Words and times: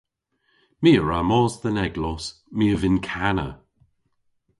My 0.81 0.91
a 0.99 1.01
wra 1.03 1.19
mos 1.29 1.53
dhe'n 1.61 1.81
eglos. 1.85 2.25
My 2.57 2.65
a 2.75 2.77
vynn 2.81 2.99
kana. 3.09 3.49